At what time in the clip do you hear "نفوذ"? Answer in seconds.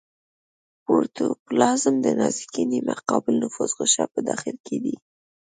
3.43-3.71